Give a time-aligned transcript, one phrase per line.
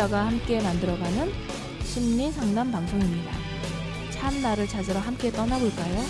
[0.00, 1.30] 청취자가 함께 만들어가는
[1.82, 3.32] 심리 상담 방송입니다.
[4.10, 6.00] 참나를 찾으러 함께 떠나볼까요?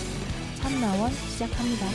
[0.56, 1.86] 참나원 시작합니다.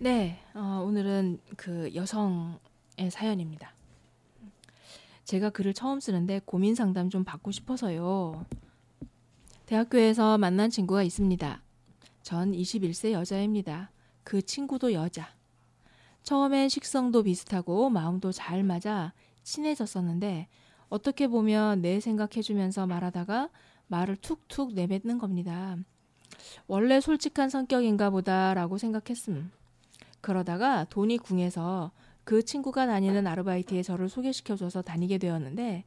[0.00, 3.74] 네, 어, 오늘은 그 여성의 사연입니다.
[5.24, 8.44] 제가 글을 처음 쓰는데 고민 상담 좀 받고 싶어서요.
[9.72, 11.62] 대학교에서 만난 친구가 있습니다.
[12.22, 13.90] 전 21세 여자입니다.
[14.22, 15.34] 그 친구도 여자.
[16.22, 20.48] 처음엔 식성도 비슷하고 마음도 잘 맞아 친해졌었는데
[20.90, 23.48] 어떻게 보면 내 생각해주면서 말하다가
[23.86, 25.78] 말을 툭툭 내뱉는 겁니다.
[26.66, 29.50] 원래 솔직한 성격인가 보다라고 생각했음.
[30.20, 31.92] 그러다가 돈이 궁해서
[32.24, 35.84] 그 친구가 다니는 아르바이트에 저를 소개시켜줘서 다니게 되었는데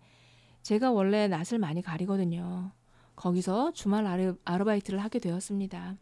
[0.64, 2.72] 제가 원래 낯을 많이 가리거든요.
[3.16, 5.96] 거기서 주말 아르, 아르바이트를 하게 되었습니다.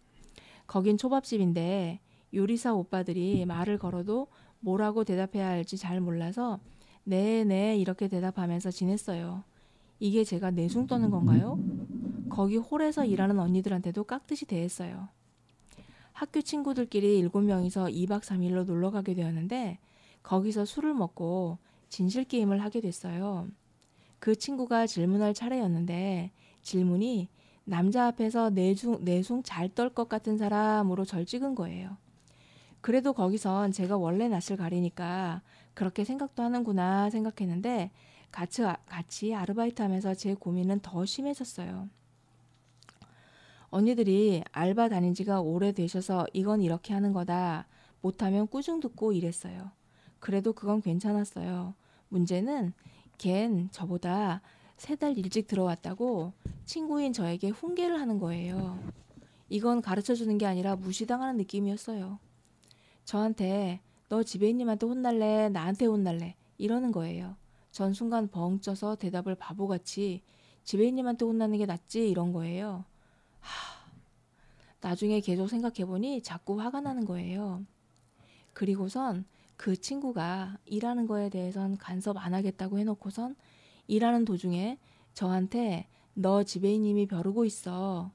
[0.67, 1.99] 거긴 초밥집인데
[2.33, 4.27] 요리사 오빠들이 말을 걸어도
[4.59, 6.59] 뭐라고 대답해야 할지 잘 몰라서
[7.03, 9.43] 네네 네, 이렇게 대답하면서 지냈어요.
[9.99, 11.59] 이게 제가 내숭 떠는 건가요?
[12.29, 15.09] 거기 홀에서 일하는 언니들한테도 깍듯이 대했어요.
[16.13, 19.79] 학교 친구들끼리 일곱 명이서 2박 3일로 놀러 가게 되었는데
[20.23, 21.57] 거기서 술을 먹고
[21.89, 23.47] 진실 게임을 하게 됐어요.
[24.19, 26.31] 그 친구가 질문할 차례였는데
[26.63, 27.29] 질문이
[27.65, 31.97] 남자 앞에서 내숭, 내숭 잘 떨 것 같은 사람으로 절 찍은 거예요.
[32.81, 35.41] 그래도 거기선 제가 원래 낯을 가리니까
[35.73, 37.91] 그렇게 생각도 하는구나 생각했는데
[38.31, 41.87] 같이, 같이 아르바이트 하면서 제 고민은 더 심해졌어요.
[43.69, 47.67] 언니들이 알바 다닌 지가 오래되셔서 이건 이렇게 하는 거다.
[48.01, 49.71] 못하면 꾸중 듣고 이랬어요.
[50.19, 51.73] 그래도 그건 괜찮았어요.
[52.09, 52.73] 문제는
[53.17, 54.41] 걘 저보다
[54.77, 56.33] 세 달 일찍 들어왔다고
[56.65, 58.77] 친구인 저에게 훈계를 하는 거예요.
[59.49, 62.19] 이건 가르쳐 주는 게 아니라 무시당하는 느낌이었어요.
[63.05, 65.49] 저한테 너 지배인님한테 혼날래?
[65.49, 66.35] 나한테 혼날래?
[66.57, 67.35] 이러는 거예요.
[67.71, 70.21] 전 순간 벙 쪄서 대답을 바보같이
[70.63, 72.85] 지배인님한테 혼나는 게 낫지 이런 거예요.
[73.39, 73.85] 하,
[74.81, 77.63] 나중에 계속 생각해보니 자꾸 화가 나는 거예요.
[78.53, 79.25] 그리고선
[79.57, 83.35] 그 친구가 일하는 거에 대해선 간섭 안 하겠다고 해놓고선
[83.87, 84.77] 일하는 도중에
[85.13, 88.11] 저한테 너 지배인님이 벼르고 있어.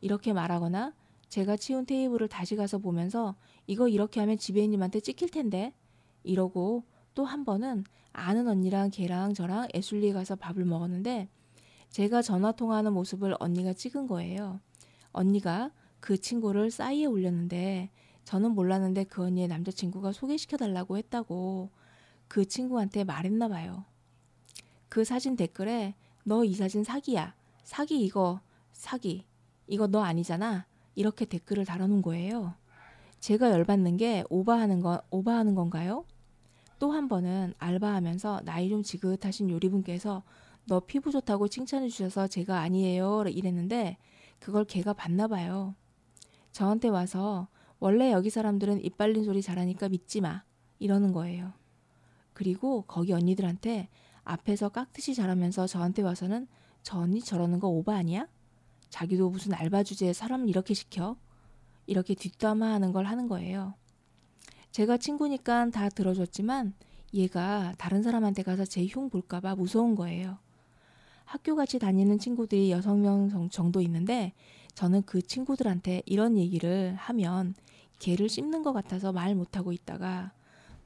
[0.00, 0.94] 이렇게 말하거나
[1.28, 3.34] 제가 치운 테이블을 다시 가서 보면서
[3.66, 5.74] 이거 이렇게 하면 지배인님한테 찍힐 텐데
[6.22, 6.84] 이러고
[7.14, 11.28] 또 한 번은 아는 언니랑 걔랑 저랑 애슐리에 가서 밥을 먹었는데
[11.90, 14.60] 제가 전화 통화하는 모습을 언니가 찍은 거예요.
[15.12, 17.90] 언니가 그 친구를 싸이에 올렸는데
[18.24, 21.70] 저는 몰랐는데 그 언니의 남자친구가 소개시켜 달라고 했다고
[22.28, 23.84] 그 친구한테 말했나 봐요.
[24.96, 27.34] 그 사진 댓글에 너 이 사진 사기야.
[27.64, 28.40] 사기 이거
[28.72, 29.26] 사기.
[29.66, 30.64] 이거 너 아니잖아.
[30.94, 32.54] 이렇게 댓글을 달아놓은 거예요.
[33.20, 36.06] 제가 열받는 게 오바하는 건 오바하는 건가요?
[36.78, 40.22] 또 한 번은 알바하면서 나이 좀 지긋하신 요리분께서
[40.66, 43.98] 너 피부 좋다고 칭찬해 주셔서 제가 아니에요 이랬는데
[44.38, 45.74] 그걸 걔가 봤나 봐요.
[46.52, 47.48] 저한테 와서
[47.80, 50.42] 원래 여기 사람들은 입 빨린 소리 잘하니까 믿지 마
[50.78, 51.52] 이러는 거예요.
[52.32, 53.90] 그리고 거기 언니들한테
[54.26, 56.48] 앞에서 깍듯이 잘하면서 저한테 와서는
[56.82, 58.28] 저 언니 저러는 거 오바 아니야?
[58.90, 61.16] 자기도 무슨 알바 주제에 사람을 이렇게 시켜?
[61.86, 63.74] 이렇게 뒷담화하는 걸 하는 거예요.
[64.72, 66.74] 제가 친구니까 다 들어줬지만
[67.14, 70.38] 얘가 다른 사람한테 가서 제 흉 볼까봐 무서운 거예요.
[71.24, 74.32] 학교 같이 다니는 친구들이 여섯 명 정도 있는데
[74.74, 77.54] 저는 그 친구들한테 이런 얘기를 하면
[77.98, 80.32] 개를 씹는 것 같아서 말 못하고 있다가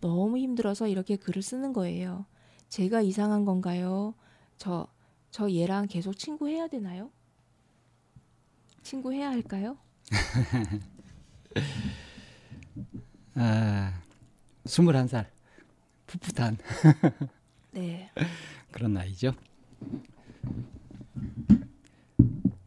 [0.00, 2.26] 너무 힘들어서 이렇게 글을 쓰는 거예요.
[2.70, 4.14] 제가 이상한 건가요?
[4.56, 4.86] 저,
[5.32, 7.10] 저 얘랑 계속 친구해야 되나요?
[8.84, 9.76] 친구해야 할까요?
[13.34, 14.00] 아,
[14.64, 15.26] 21살.
[16.06, 16.58] 풋풋한.
[17.72, 18.08] 네.
[18.70, 19.32] 그런 나이죠.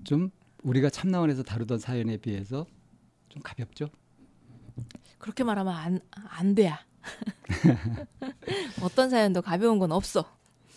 [0.04, 0.32] 좀
[0.64, 2.66] 우리가 참나원에서 다루던 사연에 비해서
[3.30, 3.90] 좀 가볍죠?
[5.18, 6.86] 그렇게 말하면 안, 안 돼야.
[8.82, 10.26] 어떤 사연도 가벼운 건 없어.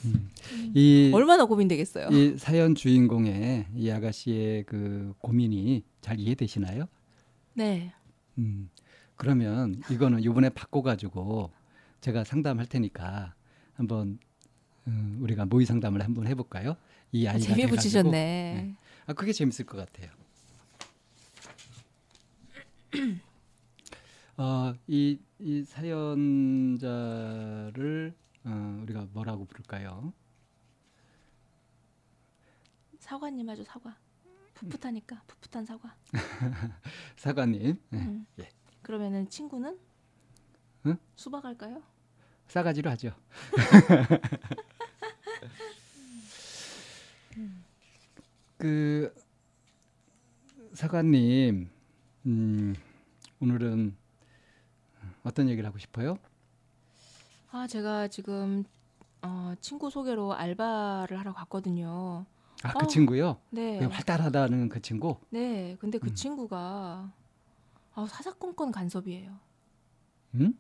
[0.05, 0.31] 음.
[0.75, 2.09] 이 얼마나 고민되겠어요.
[2.11, 6.87] 이 사연 주인공의 이 아가씨의 그 고민이 잘 이해되시나요?
[7.55, 7.93] 네.
[8.39, 8.71] 음.
[9.17, 11.51] 그러면 이거는 이번에 바꿔 가지고
[12.01, 13.35] 제가 상담할 테니까
[13.75, 14.19] 한번
[14.87, 16.77] 음, 우리가 모의 상담을 한번 해 볼까요?
[17.13, 18.11] 이 아이가 아, 재미 붙이셨네.
[18.11, 18.77] 네.
[19.07, 20.11] 아 그게 재밌을 것 같아요.
[24.37, 26.85] 어, 이, 이 사연자를
[28.45, 30.15] 어, 우리가 뭐라고 부를까요?
[32.99, 33.97] 사과님 아주 사과.
[34.55, 35.95] 풋풋하니까 풋풋한 사과.
[37.17, 37.79] 사과님.
[37.91, 37.99] 네.
[37.99, 38.27] 음.
[38.39, 38.49] 예.
[38.81, 39.79] 그러면은 친구는
[40.87, 40.97] 응?
[41.15, 41.83] 수박 할까요?
[42.49, 43.13] 싸가지로 하죠.
[48.57, 49.15] 그
[50.73, 51.69] 사관님,
[52.25, 52.75] 음,
[53.41, 53.95] 오늘은
[55.27, 56.17] 어떤 얘기를 하고 싶어요?
[57.51, 58.65] 아 제가 지금
[59.23, 62.25] 어, 친구 소개로 알바를 하러 갔거든요.
[62.63, 62.89] 아, 그 어.
[62.89, 63.41] 친구요?
[63.51, 63.81] 네.
[63.81, 65.17] 그 활달하다는 그 친구?
[65.31, 65.77] 네.
[65.81, 66.15] 근데 그 음.
[66.15, 67.11] 친구가
[67.95, 69.37] 아, 사사건건 간섭이에요.
[70.37, 70.55] 응?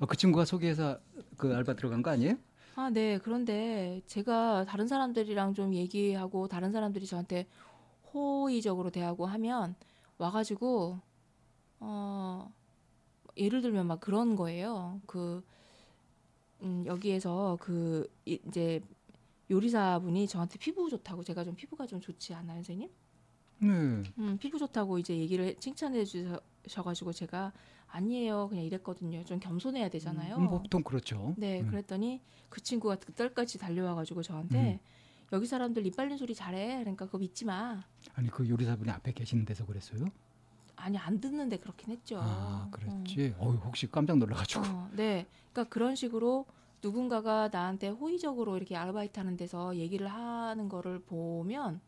[0.00, 1.00] 어, 그 친구가 소개해서
[1.36, 2.36] 그 알바 들어간 거 아니에요?
[2.76, 3.18] 아, 네.
[3.18, 7.48] 그런데 제가 다른 사람들이랑 좀 얘기하고 다른 사람들이 저한테
[8.14, 9.74] 호의적으로 대하고 하면
[10.18, 11.00] 와가지고
[11.80, 12.52] 어
[13.38, 15.00] 예를 들면 막 그런 거예요.
[15.06, 15.42] 그
[16.62, 18.80] 음, 여기에서 그 이- 이제
[19.50, 22.90] 요리사분이 저한테 피부 좋다고 제가 좀 피부가 좀 좋지 않아요, 선생님?
[23.60, 23.68] 네.
[24.18, 27.52] 음, 피부 좋다고 이제 얘기를 해- 칭찬해 주셔가지고 제가
[27.88, 29.24] 아니에요, 그냥 이랬거든요.
[29.24, 30.36] 좀 겸손해야 되잖아요.
[30.36, 31.34] 음, 보통 그렇죠.
[31.38, 31.68] 네, 음.
[31.70, 32.20] 그랬더니
[32.50, 34.80] 그 친구가 그딸까지 달려와가지고 저한테
[35.32, 36.78] 여기 사람들 입 발린 소리 잘해.
[36.80, 37.82] 그러니까 그거 믿지 마.
[38.14, 40.06] 아니 그 요리사분이 앞에 계시는 데서 그랬어요?
[40.78, 42.18] 아니 안 듣는데 그렇긴 했죠.
[42.20, 43.34] 아, 그랬지.
[43.38, 44.62] 어, 혹시 깜짝 어, 놀라가지고.
[44.64, 46.46] 어, 네, 그러니까 그런 식으로
[46.82, 51.80] 누군가가 나한테 호의적으로 이렇게 아르바이트 하는 데서 얘기를 하는 거를 보면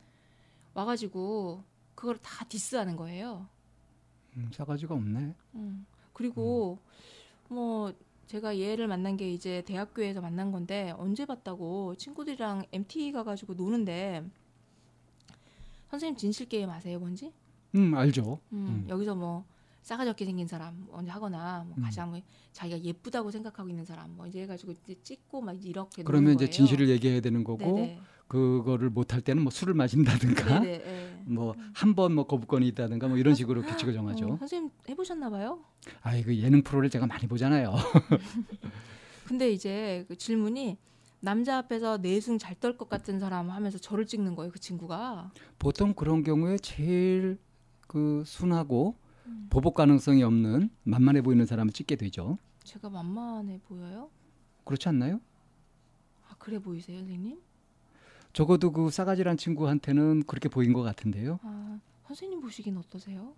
[0.74, 1.62] 와가지고
[1.94, 3.46] 그걸 다 디스하는 거예요.
[4.36, 5.34] 음, 싸가지가 없네.
[5.54, 5.86] 음.
[6.12, 6.78] 그리고
[7.48, 7.92] 뭐
[8.26, 14.24] 제가 얘를 만난 게 이제 대학교에서 만난 건데 언제 봤다고 친구들이랑 MT 가가지고 노는데
[15.90, 17.32] 선생님 진실 게임 아세요 뭔지?
[17.74, 18.40] 음, 알죠.
[18.52, 18.86] 음, 음.
[18.88, 19.44] 여기서 뭐
[19.82, 21.82] 싸가지 없게 생긴 사람 먼저 하거나 뭐 음.
[21.82, 22.20] 가장 뭐
[22.52, 26.50] 자기가 예쁘다고 생각하고 있는 사람 뭐 이제 해가지고 이제 찍고 막 이렇게 그러면 이제 거예요.
[26.50, 28.00] 진실을 얘기해야 되는 거고 네네.
[28.28, 30.64] 그거를 못할 때는 뭐 술을 마신다든가.
[30.66, 31.10] 예.
[31.24, 34.36] 뭐한번뭐 거부권이 있다든가 뭐 이런 식으로 규칙을 어, 정하죠.
[34.38, 35.60] 선생님 해보셨나 봐요?
[36.02, 37.74] 아이 그 예능 프로를 제가 많이 보잖아요.
[39.26, 40.76] 근데 이제 그 질문이
[41.20, 45.32] 남자 앞에서 내숭 잘 떨 것 같은 사람 하면서 저를 찍는 거예요 그 친구가.
[45.58, 47.38] 보통 그런 경우에 제일
[47.90, 48.94] 그 순하고
[49.26, 49.48] 음.
[49.50, 52.38] 보복 가능성이 없는 만만해 보이는 사람을 찍게 되죠.
[52.62, 54.10] 제가 만만해 보여요?
[54.64, 55.20] 그렇지 않나요?
[56.28, 57.40] 아 그래 보이세요, 선생님?
[58.32, 61.40] 적어도 그 싸가지란 친구한테는 그렇게 보인 것 같은데요.
[61.42, 63.34] 아 선생님 보시긴 어떠세요?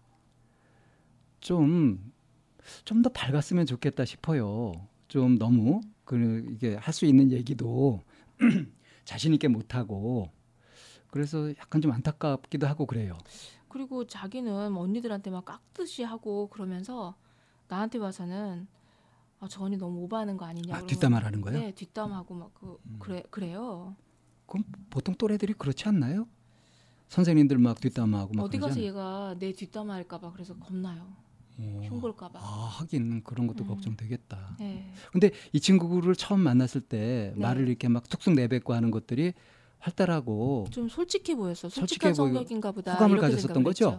[1.41, 2.13] 좀
[2.85, 4.73] 좀 더 밝았으면 좋겠다 싶어요.
[5.09, 8.03] 좀 너무 그 이게 할 수 있는 얘기도
[9.07, 10.31] 자신 있게 못 하고
[11.09, 13.17] 그래서 약간 좀 안타깝기도 하고 그래요.
[13.73, 17.15] 그리고 자기는 언니들한테 막 깍듯이 하고 그러면서
[17.69, 18.67] 나한테 와서는
[19.41, 20.77] 아, 저 언니 너무 오버하는 거 아니냐.
[20.77, 21.59] 아, 뒷담화를 하는 거예요?
[21.59, 22.97] 네, 뒷담하고 막 그, 음.
[22.99, 23.97] 그래 그래요.
[24.47, 26.29] 그럼 보통 또래들이 그렇지 않나요?
[27.09, 31.17] 선생님들 막 뒷담화하고 막 어디 가서 얘가 내 뒷담화 할까봐 그래서 겁나요.
[31.59, 31.81] 어.
[31.83, 32.39] 흉볼까봐.
[32.41, 32.43] 아
[32.79, 33.69] 하긴 그런 것도 음.
[33.69, 34.57] 걱정되겠다.
[34.61, 34.93] 네.
[35.13, 37.41] 근데 이 친구를 처음 만났을 때 네.
[37.41, 39.33] 말을 이렇게 막 툭툭 내뱉고 하는 것들이
[39.93, 41.69] 활달하고 좀 솔직해 보였어.
[41.69, 42.95] 솔직한 성격인가 보다.
[42.95, 43.99] 호감을 가졌었던 거죠?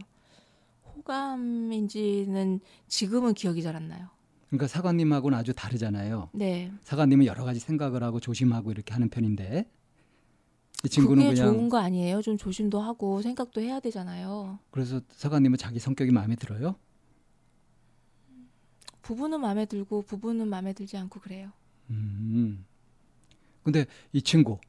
[0.96, 4.08] 호감인지는 지금은 기억이 잘 안 나요.
[4.48, 6.30] 그러니까 사관님하고는 아주 다르잖아요.
[6.34, 6.72] 네.
[6.84, 9.70] 사관님은 여러 가지 생각을 하고 조심하고 이렇게 하는 편인데
[10.86, 12.22] 이 친구는 그게 그냥 좋은 거 아니에요?
[12.22, 14.60] 좀 조심도 하고 생각도 해야 되잖아요.
[14.72, 16.76] 그래서 사관님은 자기 성격이 마음에 들어요?
[19.02, 21.52] 부부는 마음에 들고 부부는 마음에 들지 않고 그래요.
[21.90, 22.64] 음.
[23.64, 24.60] 근데 이 친구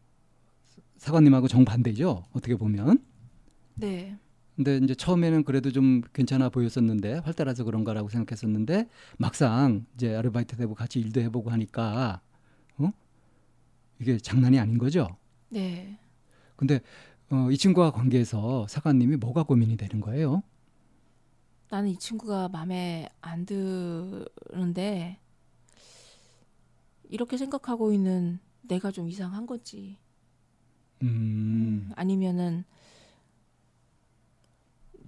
[1.05, 2.25] 사관님하고 정반대죠.
[2.33, 3.05] 어떻게 보면.
[3.75, 4.17] 네.
[4.57, 11.01] 근데 이제 처음에는 그래도 좀 괜찮아 보였었는데 활달해서 그런가라고 생각했었는데 막상 이제 아르바이트 해보고 같이
[11.01, 12.23] 일도 해보고 하니까
[12.79, 12.91] 어
[14.01, 15.09] 이게 장난이 아닌 거죠.
[15.51, 15.99] 네.
[16.57, 16.81] 근데
[17.29, 20.43] 어, 이 친구와 관계에서 사관님이 뭐가 고민이 되는 거예요?
[21.69, 25.19] 나는 이 친구가 마음에 안 드는데
[27.11, 29.99] 이렇게 생각하고 있는 내가 좀 이상한 거지.
[31.03, 32.65] 음, 아니면은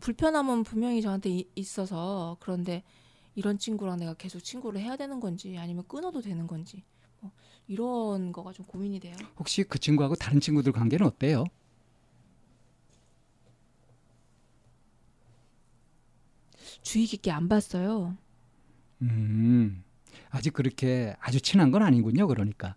[0.01, 2.83] 불편함은 분명히 저한테 이- 있어서 그런데
[3.35, 6.85] 이런 친구랑 내가 계속 친구를 해야 되는 건지 아니면 끊어도 되는 건지
[7.21, 7.31] 뭐
[7.67, 9.15] 이런 거가 좀 고민이 돼요.
[9.39, 11.45] 혹시 그 친구하고 다른 친구들 관계는 어때요?
[16.83, 18.17] 주의 깊게 안 봤어요.
[19.03, 19.85] 음,
[20.31, 22.27] 아직 그렇게 아주 친한 건 아니군요.
[22.27, 22.77] 그러니까.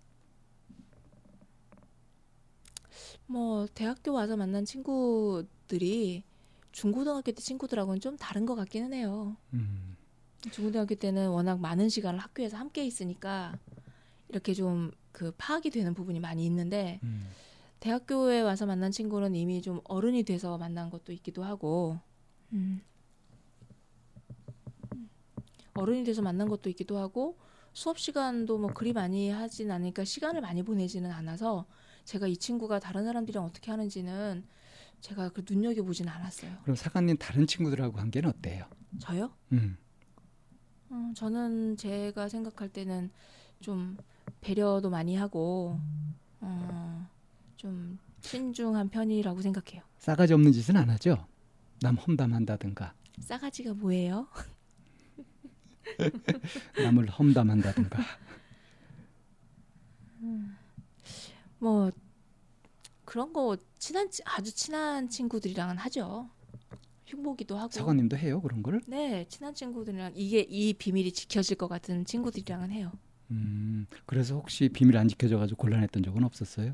[3.30, 6.24] 뭐 대학교 와서 만난 친구들이
[6.72, 9.36] 중고등학교 때 친구들하고는 좀 다른 것 같기는 해요.
[9.54, 9.96] 음,
[10.52, 13.58] 중고등학교 때는 워낙 많은 시간을 학교에서 함께 있으니까
[14.30, 17.30] 이렇게 좀 그 파악이 되는 부분이 많이 있는데 음.
[17.82, 22.00] 대학교에 와서 만난 친구는 이미 좀 어른이 돼서 만난 것도 있기도 하고,
[22.54, 22.82] 음.
[25.74, 27.38] 어른이 돼서 만난 것도 있기도 하고,
[27.74, 31.66] 수업 시간도 뭐 그리 많이 하진 않으니까 시간을 많이 보내지는 않아서
[32.10, 34.44] 제가 이 친구가 다른 사람들이랑 어떻게 하는지는
[35.00, 36.58] 제가 그 눈여겨 보진 않았어요.
[36.64, 38.66] 그럼 사관님 다른 친구들하고 관계는 어때요?
[38.98, 39.32] 저요?
[39.52, 39.78] 음.
[40.92, 43.12] 음, 저는 제가 생각할 때는
[43.60, 43.96] 좀
[44.42, 45.80] 배려도 많이 하고,
[46.42, 47.08] 어,
[47.58, 49.84] 좀 신중한 편이라고 생각해요.
[50.00, 51.28] 싸가지 없는 짓은 안 하죠?
[51.80, 54.28] 남 험담한다든가 싸가지가 뭐예요?
[56.84, 58.00] 남을 험담한다든가
[61.60, 61.92] 뭐
[63.06, 66.30] 그런 거 친한 치- 아주 친한 친구들이랑은 하죠.
[67.08, 67.72] 흉보기도 하고.
[67.72, 68.82] 사관님도 해요 그런 걸?
[68.86, 72.92] 네, 친한 친구들이랑 이게 이 비밀이 지켜질 것 같은 친구들이랑은 해요.
[73.32, 76.74] 음, 그래서 혹시 비밀 안 지켜져가지고 곤란했던 적은 없었어요?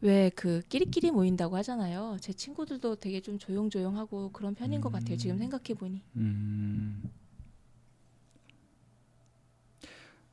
[0.00, 2.18] 왜 그 끼리끼리 모인다고 하잖아요.
[2.20, 5.16] 제 친구들도 되게 좀 조용조용하고 그런 편인 것 같아요.
[5.16, 6.02] 지금 생각해 보니.
[6.16, 7.02] 음.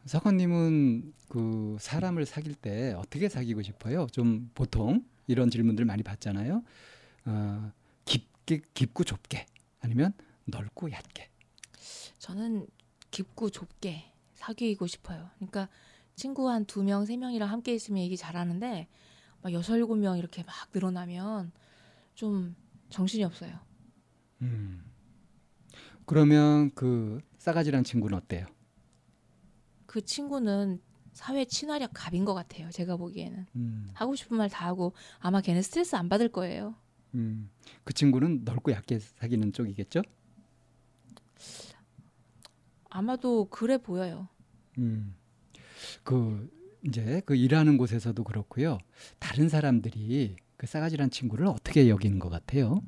[0.05, 4.07] 사관님은 그 사람을 사귈 때 어떻게 사귀고 싶어요?
[4.11, 6.63] 좀 보통 이런 질문들 많이 받잖아요.
[7.25, 7.71] 어,
[8.05, 9.45] 깊게 깊고 좁게
[9.81, 10.13] 아니면
[10.45, 11.29] 넓고 얕게.
[12.19, 12.67] 저는
[13.09, 15.29] 깊고 좁게 사귀고 싶어요.
[15.37, 15.69] 그러니까
[16.15, 18.87] 친구 한 두 명, 세 명이랑 함께 있으면 얘기 잘하는데
[19.41, 21.51] 막 여섯 일곱 명 이렇게 막 늘어나면
[22.13, 22.55] 좀
[22.89, 23.59] 정신이 없어요.
[24.41, 24.83] 음.
[26.05, 28.45] 그러면 그 싸가지란 친구는 어때요?
[29.95, 30.81] 그 친구는
[31.13, 32.69] 사회 친화력 갑인 것 같아요.
[32.69, 33.89] 제가 보기에는 음.
[33.93, 36.75] 하고 싶은 말 다 하고 아마 걔는 스트레스 안 받을 거예요.
[37.13, 37.49] 음.
[37.85, 40.01] 그 친구는 넓고 얕게 사귀는 쪽이겠죠?
[42.89, 44.27] 아마도 그래 보여요.
[44.79, 45.15] 음.
[46.03, 46.49] 그
[46.85, 48.77] 이제 그 일하는 곳에서도 그렇고요.
[49.19, 52.81] 다른 사람들이 그 싸가지란 친구를 어떻게 여기는 것 같아요?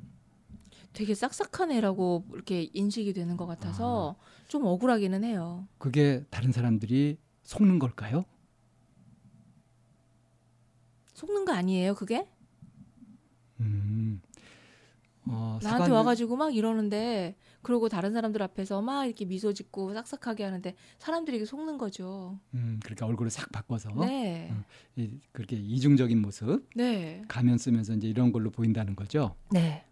[0.92, 4.16] 되게 싹싹한 애라고 이렇게 인식이 되는 것 같아서
[4.48, 5.66] 좀 억울하기는 해요.
[5.78, 8.24] 그게 다른 사람들이 속는 걸까요?
[11.14, 12.26] 속는 거 아니에요, 그게?
[13.60, 14.20] 음.
[15.26, 20.44] 어, 나한테 사관- 와가지고 막 이러는데 그러고 다른 사람들 앞에서 막 이렇게 미소 짓고 싹싹하게
[20.44, 22.38] 하는데 사람들이 속는 거죠.
[22.54, 24.64] 음, 그러니까 얼굴을 싹 바꿔서 네, 음.
[24.96, 29.34] 이, 그렇게 이중적인 모습 네, 가면 쓰면서 이제 이런 걸로 보인다는 거죠.
[29.50, 29.84] 네.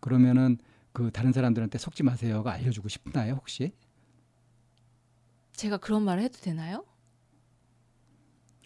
[0.00, 0.58] 그러면은
[0.92, 3.72] 그 다른 사람들한테 속지 마세요가 알려주고 싶나요 혹시?
[5.52, 6.84] 제가 그런 말을 해도 되나요?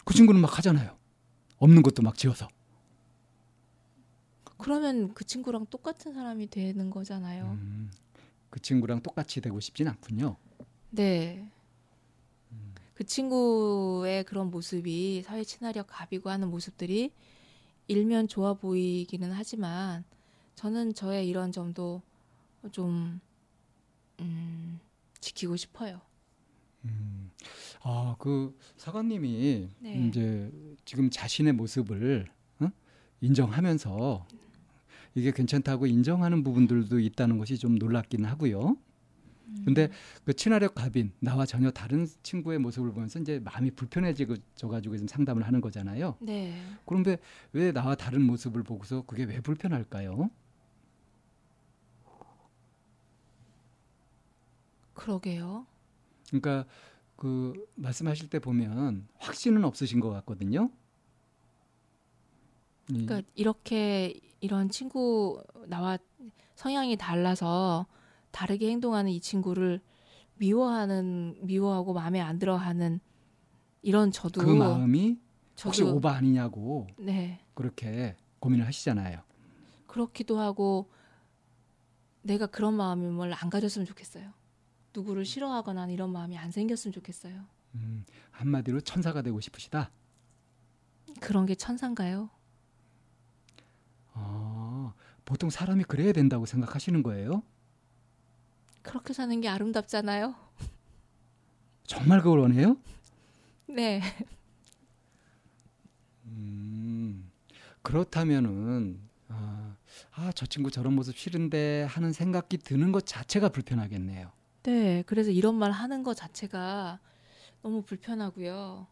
[0.05, 0.97] 그 친구는 막 하잖아요.
[1.59, 2.49] 없는 것도 막 지어서.
[4.59, 7.45] 그러면 그 친구랑 똑같은 사람이 되는 거잖아요.
[7.45, 7.91] 음,
[8.51, 10.37] 그 친구랑 똑같이 되고 싶진 않군요.
[10.91, 11.51] 네.
[12.95, 17.13] 그 친구의 그런 모습이 사회 친화력 갑이고 하는 모습들이
[17.89, 20.05] 일면 좋아 보이기는 하지만
[20.61, 22.03] 저는 저의 이런 점도
[22.71, 23.19] 좀
[24.21, 24.79] 음,
[25.19, 26.03] 지키고 싶어요.
[26.85, 27.31] 음,
[27.83, 30.07] 아, 그 사관님이 네.
[30.07, 30.53] 이제
[30.85, 32.69] 지금 자신의 모습을 어?
[33.23, 34.27] 인정하면서
[35.15, 38.77] 이게 괜찮다고 인정하는 부분들도 있다는 것이 좀 놀랍기는 하고요.
[39.65, 39.89] 근데
[40.25, 44.35] 그 친화력 갑인 나와 전혀 다른 친구의 모습을 보면서 이제 마음이 불편해지고
[44.69, 46.19] 가지고 지금 상담을 하는 거잖아요.
[46.21, 46.55] 네.
[46.85, 47.17] 그런데
[47.53, 50.29] 왜 나와 다른 모습을 보고서 그게 왜 불편할까요?
[55.01, 55.67] 그러게요.
[56.29, 56.67] 그러니까
[57.17, 60.71] 그 말씀하실 때 보면 확신은 없으신 것 같거든요.
[62.91, 65.97] 이- 그러니까 이렇게 이런 친구 나와
[66.55, 67.87] 성향이 달라서
[68.31, 69.81] 다르게 행동하는 이 친구를
[70.37, 73.01] 미워하는 미워하고 마음에 안 들어하는
[73.83, 75.19] 이런 저도 그 마음이
[75.65, 79.21] 혹시 저도 오바 아니냐고 네 그렇게 고민을 하시잖아요.
[79.87, 80.91] 그렇기도 하고
[82.23, 84.33] 내가 그런 마음을 안 가졌으면 좋겠어요.
[84.95, 87.45] 누구를 싫어하거나 이런 마음이 안 생겼으면 좋겠어요.
[87.77, 89.91] 음, 한마디로 천사가 되고 싶으시다.
[91.21, 92.31] 그런 게 천상가요?
[94.15, 94.93] 아,
[95.25, 97.43] 보통 사람이 그래야 된다고 생각하시는 거예요?
[98.83, 100.35] 그렇게 사는 게 아름답잖아요.
[101.85, 102.77] 정말 그걸 원해요?
[103.67, 104.01] 네.
[106.25, 107.31] 음,
[107.83, 109.77] 그렇다면은 아,
[110.13, 114.33] 아, 저 친구 저런 모습 싫은데 하는 생각이 드는 것 자체가 불편하겠네요.
[114.63, 115.03] 네.
[115.07, 117.01] 그래서 이런 말 하는 것 자체가
[117.63, 118.87] 너무 불편하고요.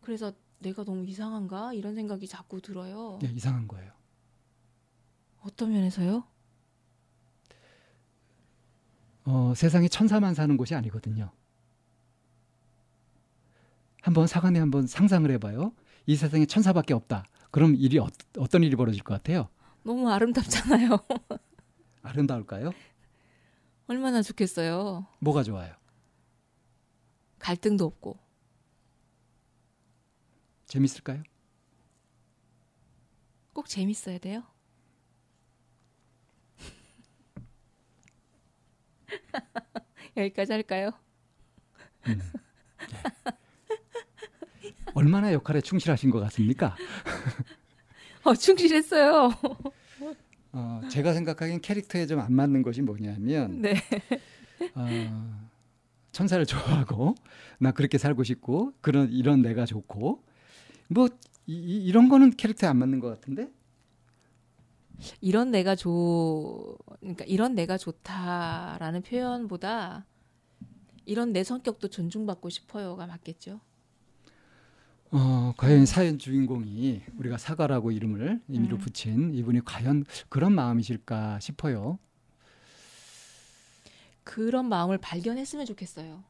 [0.00, 1.72] 그래서 내가 너무 이상한가?
[1.74, 3.18] 이런 생각이 자꾸 들어요.
[3.24, 3.92] 예, 이상한 거예요.
[5.42, 6.24] 어떤 면에서요?
[9.24, 11.30] 어, 세상에 천사만 사는 곳이 아니거든요.
[14.00, 15.72] 한번 사관에 한번 상상을 해봐요.
[16.06, 17.24] 이 세상에 천사밖에 없다.
[17.50, 19.48] 그럼 일이 어, 어떤 일이 벌어질 것 같아요?
[19.84, 20.98] 너무 아름답잖아요.
[22.02, 22.72] 아름다울까요?
[23.86, 25.06] 얼마나 좋겠어요.
[25.18, 25.74] 뭐가 좋아요?
[27.38, 28.18] 갈등도 없고.
[30.66, 31.22] 재밌을까요?
[33.52, 34.44] 꼭 재밌어야 돼요.
[40.16, 40.92] 여기까지 할까요?
[42.06, 42.20] 음.
[42.90, 43.02] 네.
[44.94, 46.76] 얼마나 역할에 충실하신 것 같습니까?
[48.24, 49.32] 어, 충실했어요.
[50.52, 53.74] 어, 제가 생각하기엔 캐릭터에 좀 안 맞는 것이 뭐냐면 네.
[54.74, 55.48] 어,
[56.12, 57.14] 천사를 좋아하고
[57.58, 60.22] 나 그렇게 살고 싶고 그런 이런 내가 좋고
[60.88, 61.08] 뭐
[61.46, 61.54] 이,
[61.86, 63.50] 이런 거는 캐릭터에 안 맞는 것 같은데
[65.20, 70.06] 이런 내가 좋, 그러니까 이런 내가 좋다라는 표현보다
[71.06, 73.60] 이런 내 성격도 존중받고 싶어요가 맞겠죠.
[75.12, 78.78] 어, 과연 사연 주인공이 우리가 사과라고 이름을 임의로 음.
[78.78, 81.98] 붙인 이분이 과연 그런 마음이실까 싶어요.
[84.24, 86.24] 그런 마음을 발견했으면 좋겠어요.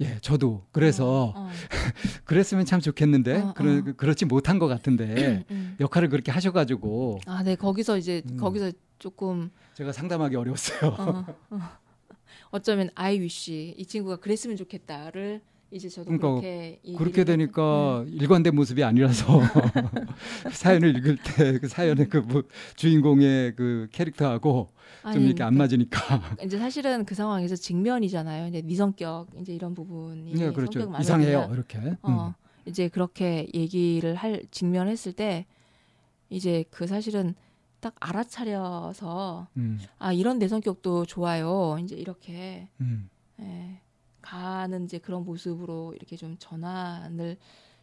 [0.00, 1.50] 예, 저도 그래서 어, 어.
[2.24, 3.82] 그랬으면 참 좋겠는데 어, 그러, 어.
[3.96, 5.76] 그렇지 못한 것 같은데 음.
[5.80, 8.36] 역할을 그렇게 하셔가지고 아, 네, 거기서 이제 음.
[8.38, 10.90] 거기서 조금 제가 상담하기 어려웠어요.
[10.90, 11.60] 어, 어.
[12.50, 18.08] 어쩌면 wish 이 친구가 그랬으면 좋겠다를 이제 저도 그러니까 그렇게 그렇게 했- 되니까 음.
[18.08, 19.26] 일관된 모습이 아니라서
[20.52, 22.42] 사연을 읽을 때 그 사연의 그 뭐-
[22.76, 24.68] 주인공의 그 캐릭터하고
[25.02, 26.36] 좀 아니, 이렇게 안 그러니까 맞으니까.
[26.44, 28.46] 이제 사실은 그 상황에서 직면이잖아요.
[28.48, 30.80] 이제 네 성격 이제 이런 부분이 네, 그렇죠.
[30.80, 31.78] 성격 이상해요 이렇게.
[32.02, 32.34] 어,
[32.64, 35.46] 이제 그렇게 얘기를 할 직면했을 때
[36.30, 37.34] 이제 그 사실은
[37.80, 41.76] 딱 알아차려서 음, 아 이런 내 성격도 좋아요.
[41.82, 42.68] 이제 이렇게.
[42.80, 43.08] 음,
[43.40, 43.80] 예,
[44.28, 47.38] 가는 이제 그런 모습으로 이렇게 좀 전환을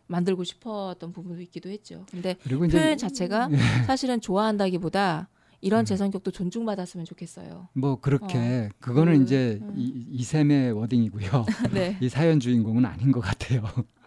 [0.05, 2.05] 만들고 싶었던 부분도 있기도 했죠.
[2.11, 3.57] 근데 그리고 이제 표현 자체가 예.
[3.85, 5.27] 사실은 좋아한다기보다
[5.61, 5.85] 이런 음.
[5.85, 7.69] 제 성격도 존중받았으면 좋겠어요.
[7.73, 9.73] 뭐 그렇게 그거는 그, 이제 음.
[9.75, 11.45] 이, 이샘의 워딩이고요.
[11.73, 13.63] 네, 이 사연 주인공은 아닌 것 같아요.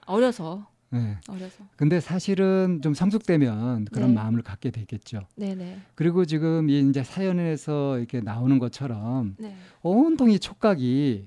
[0.06, 1.18] 어려서 네.
[1.28, 1.64] 어려서.
[1.74, 4.14] 근데 사실은 좀 성숙되면 그런 네.
[4.14, 5.26] 마음을 갖게 되겠죠.
[5.34, 5.80] 네네.
[5.96, 9.56] 그리고 지금 이 이제 사연에서 이렇게 나오는 것처럼 네.
[9.82, 11.26] 온통이 촉각이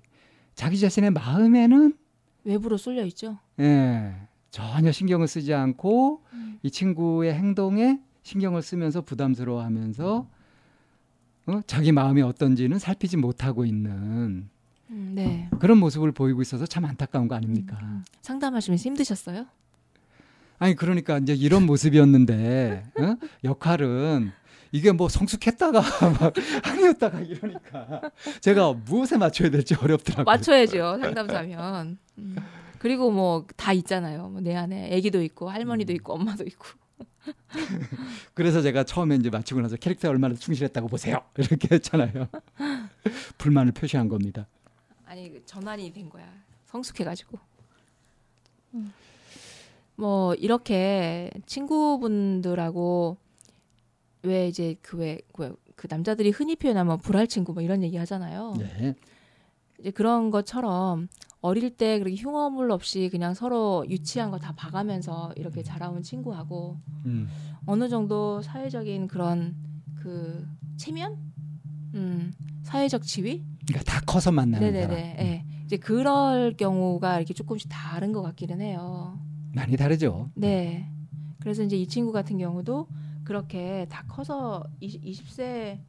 [0.62, 1.97] 자기 자신의 마음에는
[2.43, 3.39] 외부로 쏠려 있죠.
[3.60, 4.13] 예,
[4.52, 6.60] 전혀 신경을 쓰지 않고 음.
[6.62, 10.28] 이 친구의 행동에 신경을 쓰면서 부담스러워하면서
[11.47, 11.62] 어?
[11.65, 14.50] 자기 마음이 어떤지는 살피지 못하고 있는
[14.91, 15.50] 음, 네.
[15.58, 17.80] 그런 모습을 보이고 있어서 참 안타까운 거 아닙니까?
[17.82, 19.47] 음, 상담하시면서 힘드셨어요?
[20.60, 23.15] 아니 그러니까 이제 이런 모습이었는데 어?
[23.43, 24.32] 역할은
[24.71, 25.81] 이게 뭐 성숙했다가
[26.19, 30.23] 막 아니었다가 이러니까 제가 무엇에 맞춰야 될지 어렵더라고요.
[30.25, 31.97] 맞춰야죠 상담사면.
[32.17, 32.36] 음.
[32.79, 34.29] 그리고 뭐 다 있잖아요.
[34.29, 35.95] 뭐 내 안에 아기도 있고 할머니도 음.
[35.95, 36.65] 있고 엄마도 있고.
[38.34, 42.27] 그래서 제가 처음에 이제 맞추고 나서 캐릭터에 얼마나 충실했다고 보세요 이렇게 했잖아요.
[43.38, 44.47] 불만을 표시한 겁니다.
[45.05, 46.25] 아니 그 전환이 된 거야.
[46.65, 47.38] 성숙해가지고.
[48.75, 48.93] 음.
[49.95, 53.17] 뭐 이렇게 친구분들하고
[54.23, 58.53] 왜 이제 그왜그 남자들이 흔히 표현하면 불알 친구 뭐 이런 얘기 하잖아요.
[58.57, 58.93] 네.
[59.79, 61.07] 이제 그런 것처럼
[61.41, 67.27] 어릴 때 그렇게 흉어물 없이 그냥 서로 유치한 거 다 봐가면서 이렇게 자라온 친구하고 음.
[67.65, 69.55] 어느 정도 사회적인 그런
[69.95, 71.17] 그 체면,
[71.95, 72.31] 음
[72.63, 75.45] 사회적 지위, 그러니까 다 커서 만나는 네네네, 사람 예.
[75.65, 79.19] 이제 그럴 경우가 이렇게 조금씩 다른 것 같기는 해요.
[79.53, 80.29] 많이 다르죠.
[80.36, 80.88] 네.
[81.39, 82.88] 그래서 이제 이 친구 같은 경우도
[83.23, 85.79] 그렇게 다 커서 20, 20 세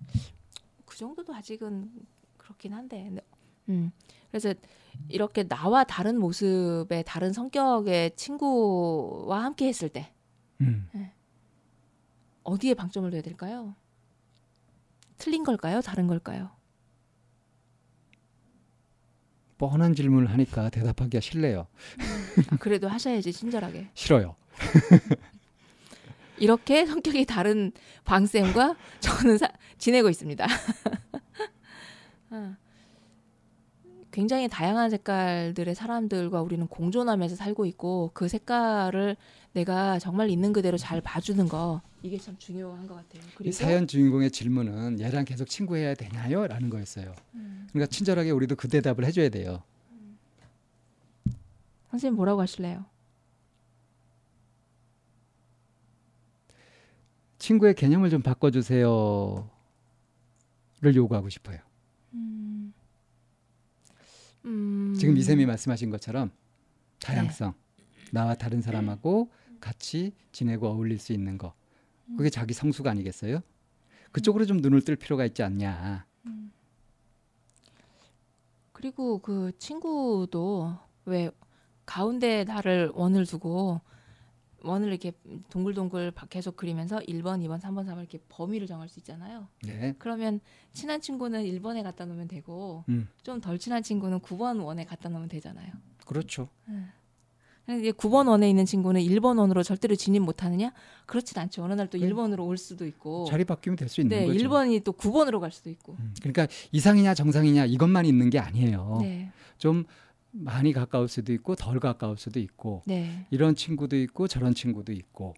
[0.92, 1.90] 그 정도도 아직은
[2.36, 3.08] 그렇긴 한데.
[3.10, 3.22] 네.
[3.70, 3.90] 음.
[4.30, 4.52] 그래서
[5.08, 10.12] 이렇게 나와 다른 모습의 다른 성격의 친구와 함께 했을 때
[10.60, 10.90] 음.
[12.44, 13.74] 어디에 방점을 둬야 될까요?
[15.16, 15.80] 틀린 걸까요?
[15.80, 16.50] 다른 걸까요?
[19.56, 21.66] 뻔한 질문을 하니까 대답하기가 싫네요.
[22.50, 23.88] 아, 그래도 하셔야지 친절하게.
[23.94, 24.36] 싫어요.
[26.42, 27.72] 이렇게 성격이 다른
[28.05, 30.46] 방쌤과 저는 사- 지내고 있습니다.
[32.31, 32.57] 아,
[34.11, 39.16] 굉장히 다양한 색깔들의 사람들과 우리는 공존하면서 살고 있고 그 색깔을
[39.52, 43.22] 내가 정말 있는 그대로 잘 봐주는 거 이게 참 중요한 것 같아요.
[43.44, 46.46] 이 사연 주인공의 질문은 얘랑 계속 친구해야 되나요?
[46.46, 47.14] 라는 거였어요.
[47.35, 49.62] 음, 그러니까 친절하게 우리도 그 대답을 해줘야 돼요.
[51.90, 52.85] 선생님 뭐라고 하실래요?
[57.42, 59.42] 친구의 개념을 좀 바꿔주세요를
[60.94, 61.59] 요구하고 싶어요.
[64.44, 66.31] 음, 지금 이쌤이 말씀하신 것처럼
[67.00, 67.85] 다양성, 네.
[68.12, 71.52] 나와 다른 사람하고 같이 지내고 어울릴 수 있는 거.
[72.07, 72.16] 음.
[72.16, 73.40] 그게 자기 성수가 아니겠어요?
[74.12, 76.07] 그쪽으로 좀 눈을 뜰 필요가 있지 않냐.
[78.72, 80.76] 그리고 그 친구도
[81.07, 81.33] 왜
[81.87, 83.81] 가운데 나를 원을 두고
[84.64, 85.12] 원을 이렇게
[85.51, 89.48] 동글동글 바- 계속 그리면서 1번, 2번, 3번, 4번 이렇게 범위를 정할 수 있잖아요.
[89.62, 89.94] 네.
[89.98, 90.40] 그러면
[90.72, 95.72] 친한 친구는 1번에 갖다 놓으면 되고 음, 좀덜 친한 친구는 9번 원에 갖다 놓으면 되잖아요.
[96.07, 96.48] 그렇죠.
[97.64, 100.72] 근데 이제 9번 원에 있는 친구는 1번 원으로 절대로 진입 못 하느냐?
[101.07, 101.62] 그렇진 않죠.
[101.62, 102.09] 어느 날또 네.
[102.09, 103.25] 1번으로 올 수도 있고.
[103.27, 104.38] 자리 바뀌면 될 수 있는 네, 거죠.
[104.38, 105.94] 1번이 또 9번으로 갈 수도 있고.
[106.01, 108.98] 음, 그러니까 이상이냐 정상이냐 이것만 있는 게 아니에요.
[109.01, 109.31] 네.
[109.59, 109.85] 좀
[110.32, 113.26] 많이 가까울 수도 있고 덜 가까울 수도 있고 네.
[113.30, 115.34] 이런 친구도 있고 저런 친구도 있고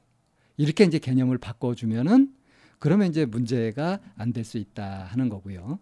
[0.56, 2.32] 이렇게 이제 개념을 바꿔주면은
[2.78, 5.78] 그러면 이제 문제가 안 될 수 있다 하는 거고요.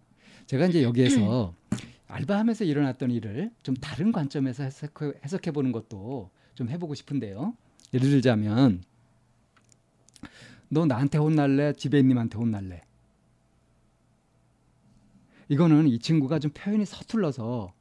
[0.47, 1.55] 제가 이제 여기에서
[2.09, 7.55] 알바하면서 일어났던 일을 좀 다른 관점에서 해석해, 보는 것도 좀 해보고 싶은데요.
[7.95, 8.83] 예를 들자면
[10.69, 11.73] 너 나한테 혼날래?
[11.75, 12.81] 지배인님한테 혼날래?
[15.49, 17.73] 이거는 이 친구가 좀 표현이 서툴러서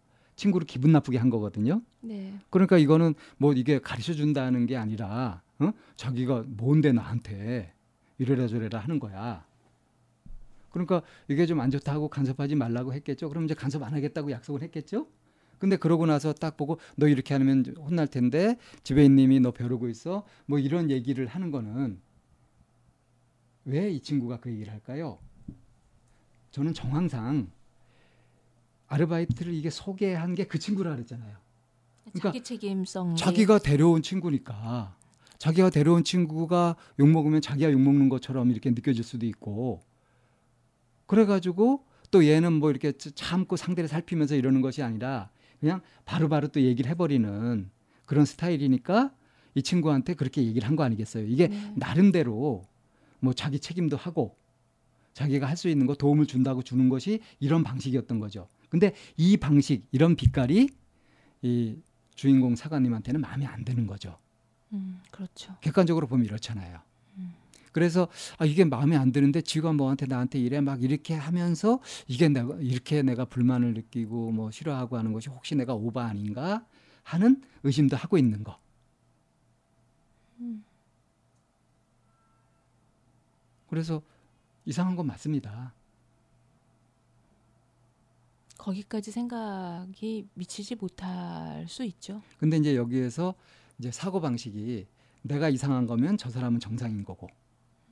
[0.41, 1.84] 친구를 기분 나쁘게 한 거거든요.
[2.01, 2.34] 네.
[2.49, 5.71] 그러니까 이거는 뭐 이게 가르쳐 준다는 게 아니라 어?
[5.95, 7.71] 자기가 뭔데 나한테
[8.17, 9.45] 이래라 저래라 하는 거야.
[10.71, 13.30] 그러니까 이게 좀 안 좋다고 간섭하지 말라고 했겠죠.
[13.30, 15.06] 그럼 이제 간섭 안 하겠다고 약속을 했겠죠.
[15.60, 20.25] 근데 그러고 나서 딱 보고 너 이렇게 하면 혼날 텐데 지배인님이 너 벼르고 있어.
[20.47, 21.99] 뭐 이런 얘기를 하는 거는
[23.65, 25.19] 왜 이 친구가 그 얘기를 할까요?
[26.49, 27.51] 저는 정황상
[28.91, 31.36] 아르바이트를 이게 소개한 게 그 친구라 그랬잖아요.
[32.04, 33.15] 그러니까 자기 책임성.
[33.15, 34.95] 자기가 데려온 친구니까
[35.38, 39.82] 자기가 데려온 친구가 욕 먹으면 자기가 욕 먹는 것처럼 이렇게 느껴질 수도 있고
[41.08, 46.89] 그래가지고 또 얘는 뭐 이렇게 참고 상대를 살피면서 이러는 것이 아니라 그냥 바로바로 또 얘기를
[46.91, 47.69] 해버리는
[48.06, 49.13] 그런 스타일이니까
[49.56, 51.25] 이 친구한테 그렇게 얘기를 한 거 아니겠어요.
[51.25, 51.73] 이게 네.
[51.75, 52.63] 나름대로
[53.19, 54.36] 뭐 자기 책임도 하고
[55.13, 58.47] 자기가 할 수 있는 거 도움을 준다고 주는 것이 이런 방식이었던 거죠.
[58.71, 60.69] 근데 이 방식, 이런 빛깔이
[61.41, 61.75] 이
[62.15, 64.17] 주인공 사관님한테는 마음에 안 드는 거죠.
[64.71, 65.53] 음, 그렇죠.
[65.60, 66.79] 객관적으로 보면 이렇잖아요.
[67.17, 67.34] 음.
[67.73, 68.07] 그래서
[68.38, 73.01] 아 이게 마음에 안 드는데 지가 뭐한테 나한테 이래 막 이렇게 하면서 이게 내가 이렇게
[73.01, 76.65] 내가 불만을 느끼고 뭐 싫어하고 하는 것이 혹시 내가 오바 아닌가
[77.03, 78.57] 하는 의심도 하고 있는 거.
[80.39, 80.63] 음.
[83.67, 84.01] 그래서
[84.63, 85.73] 이상한 건 맞습니다.
[88.65, 92.21] 거기까지 생각이 미치지 못할 수 있죠.
[92.38, 93.34] 근데 이제 여기에서
[93.80, 94.86] 이제 사고 방식이
[95.24, 97.28] 내가 이상한 거면 저 사람은 정상인 거고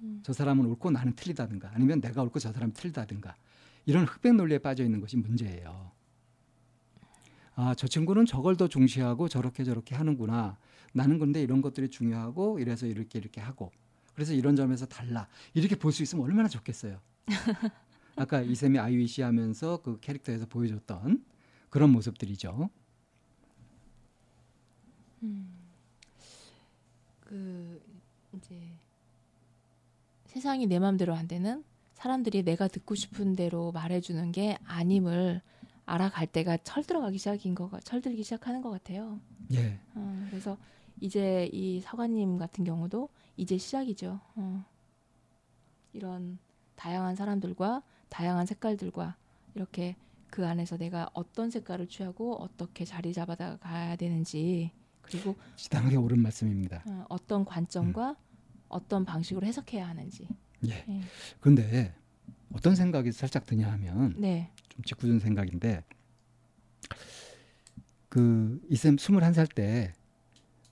[0.02, 0.22] 음.
[0.24, 3.36] 저 사람은 옳고 나는 틀리다든가 아니면 내가 옳고 저 사람이 틀리다든가
[3.88, 5.92] 이런 흑백 논리에 빠져 있는 것이 문제예요.
[7.56, 10.58] 아, 저 친구는 저걸 더 중시하고 저렇게 저렇게 하는구나.
[10.94, 13.72] 나는 근데 이런 것들이 중요하고 이래서 이렇게 이렇게 하고
[14.14, 15.28] 그래서 이런 점에서 달라.
[15.56, 17.00] 이렇게 볼 수 있으면 얼마나 좋겠어요.
[18.20, 21.24] 아까 이샘이 아이위시 하면서 그 캐릭터에서 보여줬던
[21.70, 22.70] 그런 모습들이죠.
[27.22, 27.82] 그
[28.34, 28.60] 이제
[30.26, 35.42] 세상이 내 마음대로 안 되는 사람들이 내가 듣고 싶은 대로 말해주는 게 아님을
[35.86, 39.22] 알아갈 때가 철들어가기 시작인 거가 철들기 시작하는 것 같아요.
[39.54, 39.80] 예.
[39.96, 40.58] 어, 그래서
[41.00, 44.20] 이제 이 사관님 같은 경우도 이제 시작이죠.
[44.36, 44.66] 어.
[45.94, 46.38] 이런
[46.76, 49.15] 다양한 사람들과 다양한 색깔들과
[49.56, 49.95] 이렇게
[50.30, 56.84] 그 안에서 내가 어떤 색깔을 취하고 어떻게 자리 잡아다 가야 되는지 그리고 지당하게 옳은 말씀입니다.
[56.88, 58.15] 어, 어떤 관점과
[58.67, 60.28] 어떤 방식으로 해석해야 하는지.
[60.65, 60.86] 예.
[60.88, 61.02] 네.
[61.39, 61.95] 그런데
[62.54, 64.52] 어떤 생각이 살짝 드냐 하면 네.
[64.69, 65.84] 좀 짓궂은 생각인데
[68.10, 69.93] 그 이쌤 21살 때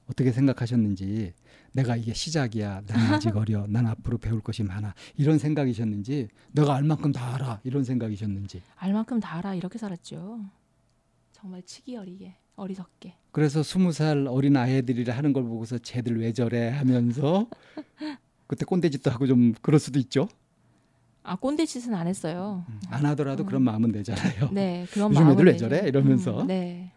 [0.10, 1.34] 어떻게 생각하셨는지
[1.78, 2.82] 내가 이게 시작이야.
[2.88, 3.66] 난 아직 어려.
[3.68, 4.96] 난 앞으로 배울 것이 많아.
[5.16, 7.62] 이런 생각이셨는지 내가 알 만큼 다 알아.
[7.64, 8.64] 이런 생각이셨는지.
[8.78, 10.40] 알 만큼 다 알아 이렇게 살았죠.
[11.32, 13.14] 정말 치기 어리게 어리석게.
[13.32, 17.48] 그래서 20살 어린 아이들이라 하는 걸 보고서 쟤들 왜 저래 하면서
[18.48, 20.28] 그때 꼰대짓도 하고 좀 그럴 수도 있죠.
[21.22, 22.66] 아 꼰대 짓은 안 했어요.
[22.90, 24.50] 안 하더라도 그런 마음은 되잖아요.
[24.52, 25.58] 네, 그런 요즘 애들 왜.
[25.58, 25.88] 저래?
[25.88, 26.42] 이러면서.
[26.42, 26.92] 음, 네.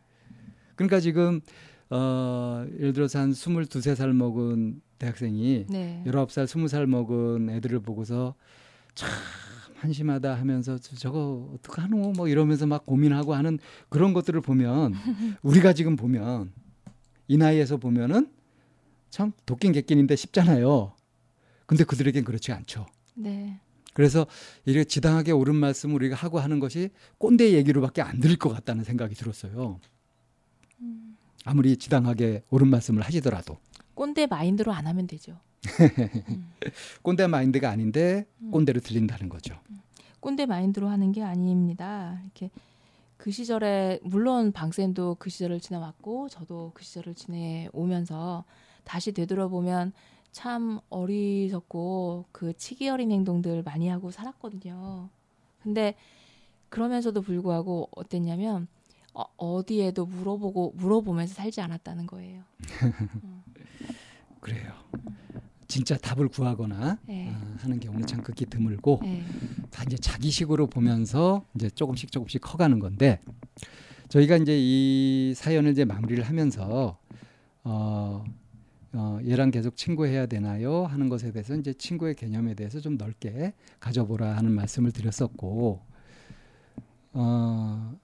[0.77, 1.43] 그러니까 지금
[1.91, 6.03] 어 예를 들어서 한 22, 3살 먹은 대학생이 네.
[6.07, 8.35] 19살, 20살 먹은 애들을 보고서
[8.95, 9.09] 참
[9.77, 14.93] 한심하다 하면서 저- 저거 어떡하노 뭐 이러면서 막 고민하고 하는 그런 것들을 보면
[15.43, 16.53] 우리가 지금 보면
[17.29, 18.31] 이 나이에서 보면은
[19.09, 20.93] 참 도끼인 객긴인데 쉽잖아요.
[21.67, 22.87] 근데 그들에겐 그렇지 않죠.
[23.15, 23.59] 네.
[23.95, 24.27] 그래서
[24.65, 29.15] 이렇게 지당하게 옳은 말씀을 우리가 하고 하는 것이 꼰대 얘기로밖에 안 들릴 것 같다는 생각이
[29.15, 29.81] 들었어요.
[31.45, 33.59] 아무리 지당하게 옳은 말씀을 하시더라도
[33.95, 35.39] 꼰대 마인드로 안 하면 되죠.
[36.31, 36.53] 음.
[37.03, 38.51] 꼰대 마인드가 아닌데 음.
[38.51, 39.55] 꼰대로 들린다는 거죠.
[40.21, 42.21] 꼰대 마인드로 하는 게 아닙니다.
[42.25, 42.51] 이렇게
[43.17, 48.45] 그 시절에 물론 방쌤도 그 시절을 지나왔고 저도 그 시절을 지내오면서
[48.85, 49.93] 다시 되돌아보면
[50.33, 55.11] 참 어리석고 그 치기 어린 행동들 많이 하고 살았거든요.
[55.63, 55.95] 근데
[56.71, 58.69] 그러면서도 불구하고 어땠냐면
[59.15, 62.43] 어, 어디에도 물어보고 물어보면서 살지 않았다는 거예요.
[63.23, 63.45] 어.
[64.41, 64.73] 그래요.
[65.69, 67.29] 진짜 답을 구하거나 네.
[67.31, 69.23] 어, 하는 경우는 참 극히 드물고 네.
[69.71, 73.21] 다 이제 자기식으로 보면서 이제 조금씩 조금씩 커가는 건데
[74.09, 76.99] 저희가 이제 이 사연을 이제 마무리를 하면서
[77.63, 78.25] 어,
[78.93, 84.37] 어, 얘랑 계속 친구해야 되나요 하는 것에 대해서 이제 친구의 개념에 대해서 좀 넓게 가져보라
[84.37, 85.81] 하는 말씀을 드렸었고
[87.13, 87.97] 어,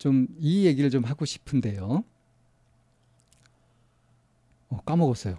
[0.00, 2.02] 좀 이 얘기를 좀 하고 싶은데요.
[4.70, 5.38] 어, 까먹었어요.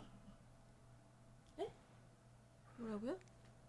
[2.77, 3.17] 뭐라고요?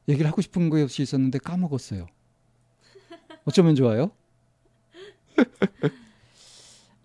[0.09, 2.07] 얘기를 하고 싶은 것이 있었는데 까먹었어요.
[3.45, 4.11] 어쩌면 좋아요?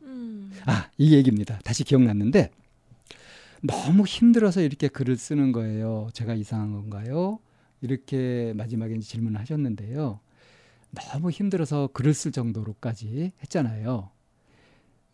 [0.01, 0.51] 음.
[0.65, 1.59] 아, 이 얘기입니다.
[1.63, 2.51] 다시 기억났는데
[3.63, 6.09] 너무 힘들어서 이렇게 글을 쓰는 거예요.
[6.13, 7.39] 제가 이상한 건가요?
[7.79, 10.19] 이렇게 마지막에 질문을 하셨는데요.
[10.91, 14.09] 너무 힘들어서 글을 쓸 정도로까지 했잖아요.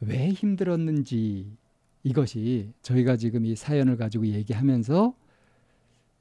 [0.02, 1.58] 왜 힘들었는지
[2.04, 5.16] 이것이 저희가 지금 이 사연을 가지고 얘기하면서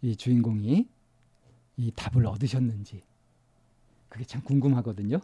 [0.03, 0.89] 이 주인공이
[1.77, 3.03] 이 답을 얻으셨는지
[4.09, 5.21] 그게 참 궁금하거든요.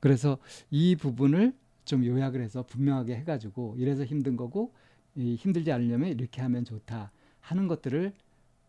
[0.00, 0.38] 그래서
[0.70, 4.72] 이 부분을 좀 요약을 해서 분명하게 해가지고 이래서 힘든 거고
[5.14, 8.12] 이 힘들지 않으려면 이렇게 하면 좋다 하는 것들을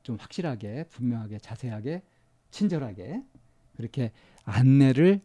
[0.03, 2.03] 좀 확실하게 분명하게 자세하게
[2.51, 3.23] 친절하게
[3.75, 4.11] 그렇게
[4.43, 5.21] 안내를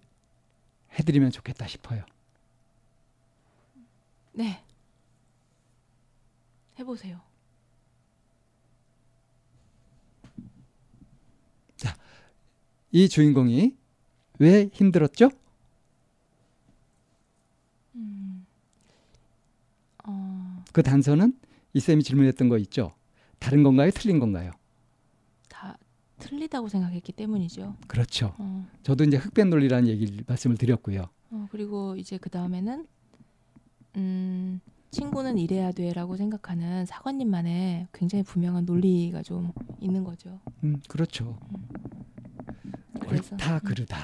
[0.99, 2.05] 해드리면 좋겠다 싶어요.
[4.33, 4.63] 네.
[6.79, 7.21] 해보세요.
[12.93, 13.75] 이 주인공이
[14.39, 15.31] 왜 힘들었죠?
[17.95, 18.47] 음.
[20.05, 21.39] 어, 그 단서는
[21.73, 22.95] 이 쌤이 질문했던 거 있죠.
[23.39, 23.91] 다른 건가요?
[23.93, 24.51] 틀린 건가요?
[25.49, 25.79] 다
[26.23, 27.77] 틀리다고 생각했기 때문이죠.
[27.87, 28.35] 그렇죠.
[28.39, 31.09] 어, 저도 이제 흑백 논리라는 얘기를 말씀을 드렸고요.
[31.31, 32.87] 어, 그리고 이제 그 다음에는
[33.97, 40.41] 음, 친구는 이래야 돼라고 생각하는 사관님만의 굉장히 분명한 논리가 좀 있는 거죠.
[40.63, 41.39] 음, 그렇죠.
[43.01, 43.61] 그래서 옳다 음.
[43.65, 43.97] 그르다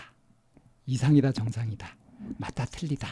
[0.87, 1.97] 이상이다 정상이다
[2.39, 3.09] 맞다 틀리다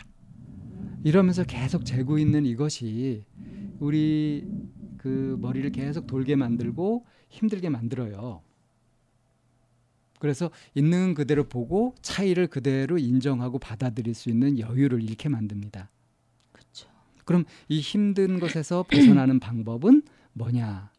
[1.05, 3.25] 이러면서 계속 재고 있는 이것이
[3.79, 4.45] 우리
[4.99, 8.43] 그 머리를 계속 돌게 만들고 힘들게 만들어요.
[10.19, 15.91] 그래서 있는 그대로 보고 차이를 그대로 인정하고 받아들일 수 있는 여유를 잃게 만듭니다.
[16.53, 16.89] 그렇죠.
[17.25, 20.03] 그럼 이 힘든 것에서 벗어나는 방법은
[20.33, 20.91] 뭐냐?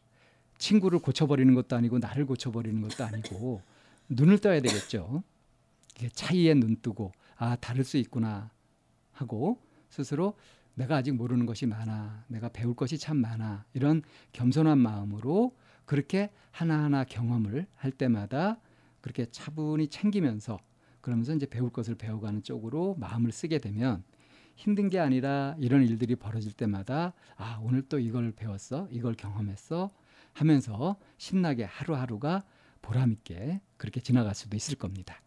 [0.58, 3.62] 친구를 고쳐버리는 것도 아니고 나를 고쳐버리는 것도 아니고
[4.10, 5.24] 눈을 떠야 되겠죠.
[6.14, 8.52] 차이에 눈 뜨고 아 다를 수 있구나
[9.12, 10.36] 하고 스스로
[10.76, 14.04] 내가 아직 모르는 것이 많아, 내가 배울 것이 참 많아 이런
[14.34, 18.60] 겸손한 마음으로 그렇게 하나하나 경험을 할 때마다
[19.02, 20.60] 그렇게 차분히 챙기면서
[21.02, 24.04] 그러면서 이제 배울 것을 배워가는 쪽으로 마음을 쓰게 되면
[24.56, 29.90] 힘든 게 아니라 이런 일들이 벌어질 때마다 아 오늘 또 이걸 배웠어, 이걸 경험했어
[30.34, 32.44] 하면서 신나게 하루하루가
[32.82, 35.22] 보람 있게 그렇게 지나갈 수도 있을 겁니다.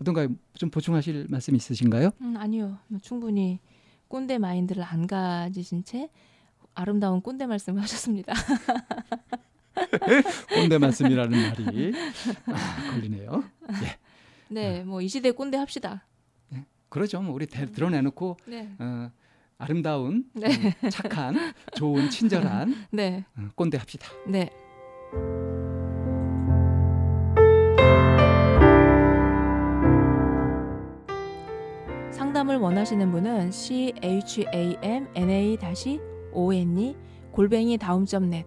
[0.00, 0.28] 어떤가요?
[0.54, 2.10] 좀 보충하실 말씀 있으신가요?
[2.20, 2.78] 음, 아니요.
[2.88, 3.60] 뭐 충분히
[4.08, 6.10] 꼰대 마인드를 안 가지신 채
[6.74, 8.34] 아름다운 꼰대 말씀을 하셨습니다.
[10.54, 11.92] 꼰대 말씀이라는 말이
[12.46, 13.44] 아, 걸리네요.
[13.82, 13.98] 예,
[14.48, 16.06] 네, 뭐 이 시대 꼰대 합시다.
[16.88, 17.20] 그러죠.
[17.20, 19.10] 뭐 우리 대, 드러내놓고 네, 어,
[19.58, 20.46] 아름다운, 네.
[20.84, 21.34] 음, 착한,
[21.74, 24.08] 좋은, 친절한 네, 어, 꼰대 합시다.
[24.28, 24.48] 네.
[32.12, 35.58] 상담을 원하시는 분은 c h a m n a
[36.32, 36.96] o n e
[37.32, 38.46] 골뱅이 다음점 넷